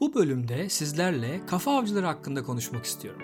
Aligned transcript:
Bu 0.00 0.14
bölümde 0.14 0.68
sizlerle 0.68 1.40
kafa 1.46 1.78
avcıları 1.78 2.06
hakkında 2.06 2.42
konuşmak 2.42 2.84
istiyorum. 2.84 3.22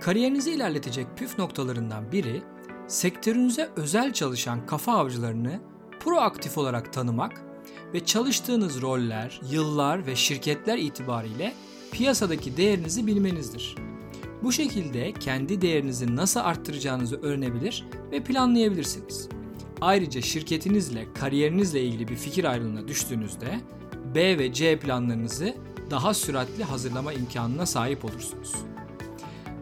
Kariyerinizi 0.00 0.50
ilerletecek 0.50 1.06
püf 1.16 1.38
noktalarından 1.38 2.12
biri, 2.12 2.42
sektörünüze 2.88 3.70
özel 3.76 4.12
çalışan 4.12 4.66
kafa 4.66 4.92
avcılarını 4.92 5.60
proaktif 6.00 6.58
olarak 6.58 6.92
tanımak 6.92 7.42
ve 7.94 8.04
çalıştığınız 8.04 8.82
roller, 8.82 9.40
yıllar 9.50 10.06
ve 10.06 10.16
şirketler 10.16 10.78
itibariyle 10.78 11.54
piyasadaki 11.92 12.56
değerinizi 12.56 13.06
bilmenizdir. 13.06 13.74
Bu 14.42 14.52
şekilde 14.52 15.12
kendi 15.12 15.60
değerinizi 15.60 16.16
nasıl 16.16 16.40
arttıracağınızı 16.40 17.20
öğrenebilir 17.22 17.84
ve 18.12 18.24
planlayabilirsiniz. 18.24 19.28
Ayrıca 19.80 20.20
şirketinizle, 20.20 21.12
kariyerinizle 21.14 21.82
ilgili 21.82 22.08
bir 22.08 22.16
fikir 22.16 22.44
ayrılığına 22.44 22.88
düştüğünüzde 22.88 23.60
B 24.14 24.38
ve 24.38 24.52
C 24.52 24.78
planlarınızı 24.78 25.54
daha 25.90 26.14
süratli 26.14 26.64
hazırlama 26.64 27.12
imkanına 27.12 27.66
sahip 27.66 28.04
olursunuz. 28.04 28.52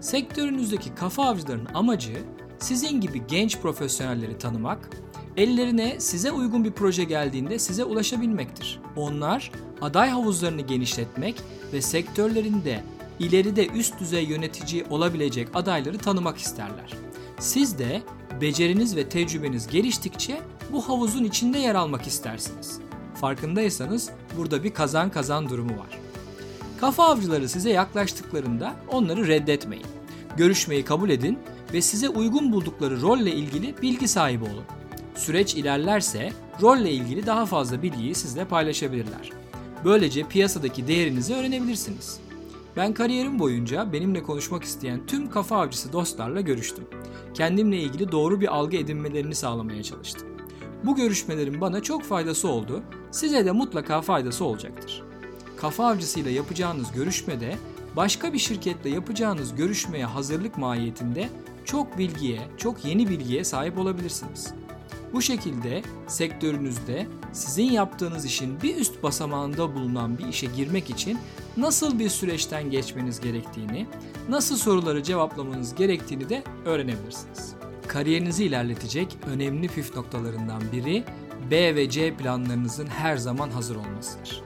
Sektörünüzdeki 0.00 0.94
kafa 0.94 1.24
avcılarının 1.24 1.68
amacı 1.74 2.22
sizin 2.58 3.00
gibi 3.00 3.22
genç 3.28 3.58
profesyonelleri 3.58 4.38
tanımak, 4.38 4.90
ellerine 5.36 6.00
size 6.00 6.32
uygun 6.32 6.64
bir 6.64 6.72
proje 6.72 7.04
geldiğinde 7.04 7.58
size 7.58 7.84
ulaşabilmektir. 7.84 8.80
Onlar 8.96 9.52
aday 9.80 10.10
havuzlarını 10.10 10.60
genişletmek 10.60 11.36
ve 11.72 11.82
sektörlerinde 11.82 12.82
ileride 13.18 13.66
üst 13.66 14.00
düzey 14.00 14.24
yönetici 14.24 14.84
olabilecek 14.90 15.48
adayları 15.54 15.98
tanımak 15.98 16.38
isterler. 16.38 16.92
Siz 17.38 17.78
de 17.78 18.02
beceriniz 18.40 18.96
ve 18.96 19.08
tecrübeniz 19.08 19.66
geliştikçe 19.66 20.40
bu 20.72 20.88
havuzun 20.88 21.24
içinde 21.24 21.58
yer 21.58 21.74
almak 21.74 22.06
istersiniz. 22.06 22.85
Farkındaysanız 23.20 24.10
burada 24.36 24.64
bir 24.64 24.74
kazan 24.74 25.10
kazan 25.10 25.48
durumu 25.48 25.72
var. 25.72 25.98
Kafa 26.80 27.04
avcıları 27.04 27.48
size 27.48 27.70
yaklaştıklarında 27.70 28.74
onları 28.88 29.28
reddetmeyin. 29.28 29.86
Görüşmeyi 30.36 30.84
kabul 30.84 31.10
edin 31.10 31.38
ve 31.72 31.80
size 31.80 32.08
uygun 32.08 32.52
buldukları 32.52 33.00
rolle 33.02 33.32
ilgili 33.32 33.74
bilgi 33.82 34.08
sahibi 34.08 34.44
olun. 34.44 34.64
Süreç 35.14 35.54
ilerlerse 35.54 36.32
rolle 36.62 36.90
ilgili 36.90 37.26
daha 37.26 37.46
fazla 37.46 37.82
bilgiyi 37.82 38.14
sizle 38.14 38.44
paylaşabilirler. 38.44 39.30
Böylece 39.84 40.28
piyasadaki 40.28 40.88
değerinizi 40.88 41.34
öğrenebilirsiniz. 41.34 42.20
Ben 42.76 42.94
kariyerim 42.94 43.38
boyunca 43.38 43.92
benimle 43.92 44.22
konuşmak 44.22 44.64
isteyen 44.64 45.06
tüm 45.06 45.30
kafa 45.30 45.56
avcısı 45.56 45.92
dostlarla 45.92 46.40
görüştüm. 46.40 46.84
Kendimle 47.34 47.78
ilgili 47.78 48.12
doğru 48.12 48.40
bir 48.40 48.56
algı 48.56 48.76
edinmelerini 48.76 49.34
sağlamaya 49.34 49.82
çalıştım. 49.82 50.35
Bu 50.86 50.96
görüşmelerin 50.96 51.60
bana 51.60 51.82
çok 51.82 52.02
faydası 52.02 52.48
oldu, 52.48 52.82
size 53.10 53.46
de 53.46 53.52
mutlaka 53.52 54.00
faydası 54.00 54.44
olacaktır. 54.44 55.02
Kafa 55.56 55.86
avcısıyla 55.86 56.30
yapacağınız 56.30 56.92
görüşmede 56.92 57.56
başka 57.96 58.32
bir 58.32 58.38
şirketle 58.38 58.90
yapacağınız 58.90 59.54
görüşmeye 59.54 60.04
hazırlık 60.04 60.58
mahiyetinde 60.58 61.28
çok 61.64 61.98
bilgiye, 61.98 62.40
çok 62.56 62.84
yeni 62.84 63.08
bilgiye 63.08 63.44
sahip 63.44 63.78
olabilirsiniz. 63.78 64.54
Bu 65.12 65.22
şekilde 65.22 65.82
sektörünüzde 66.06 67.06
sizin 67.32 67.72
yaptığınız 67.72 68.24
işin 68.24 68.62
bir 68.62 68.76
üst 68.76 69.02
basamağında 69.02 69.74
bulunan 69.74 70.18
bir 70.18 70.28
işe 70.28 70.46
girmek 70.46 70.90
için 70.90 71.18
nasıl 71.56 71.98
bir 71.98 72.08
süreçten 72.08 72.70
geçmeniz 72.70 73.20
gerektiğini, 73.20 73.86
nasıl 74.28 74.56
soruları 74.56 75.02
cevaplamanız 75.02 75.74
gerektiğini 75.74 76.28
de 76.28 76.42
öğrenebilirsiniz. 76.64 77.55
Kariyerinizi 77.96 78.44
ilerletecek 78.44 79.16
önemli 79.26 79.68
püf 79.68 79.96
noktalarından 79.96 80.62
biri 80.72 81.04
B 81.50 81.74
ve 81.74 81.90
C 81.90 82.16
planlarınızın 82.16 82.86
her 82.86 83.16
zaman 83.16 83.50
hazır 83.50 83.76
olmasıdır. 83.76 84.42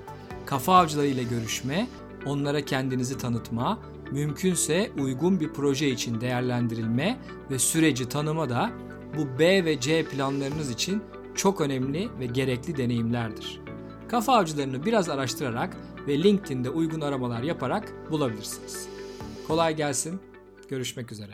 Kafa 0.46 0.76
avcılarıyla 0.76 1.22
görüşme, 1.22 1.86
onlara 2.26 2.64
kendinizi 2.64 3.18
tanıtma, 3.18 3.78
mümkünse 4.10 4.90
uygun 4.98 5.40
bir 5.40 5.52
proje 5.52 5.88
için 5.88 6.20
değerlendirilme 6.20 7.18
ve 7.50 7.58
süreci 7.58 8.08
tanıma 8.08 8.48
da 8.50 8.70
bu 9.16 9.38
B 9.38 9.64
ve 9.64 9.80
C 9.80 10.04
planlarınız 10.04 10.70
için 10.70 11.02
çok 11.34 11.60
önemli 11.60 12.08
ve 12.20 12.26
gerekli 12.26 12.76
deneyimlerdir. 12.76 13.60
Kafa 14.08 14.36
avcılarını 14.36 14.86
biraz 14.86 15.08
araştırarak 15.08 15.76
ve 16.08 16.22
LinkedIn'de 16.22 16.70
uygun 16.70 17.00
aramalar 17.00 17.42
yaparak 17.42 18.10
bulabilirsiniz. 18.10 18.88
Kolay 19.48 19.76
gelsin. 19.76 20.20
Görüşmek 20.68 21.12
üzere. 21.12 21.32